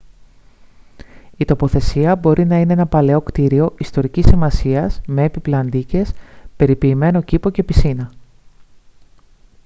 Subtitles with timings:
[1.37, 6.11] η τοποθεσία μπορεί να είναι ένα παλαιό κτίριο ιστορικής σημασίας με έπιπλα αντίκες
[6.57, 8.11] περιποιημένο κήπο και πισίνα